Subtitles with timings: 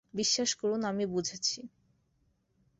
[0.13, 1.59] বিশ্বাস করুন, আমি বুঝেছি।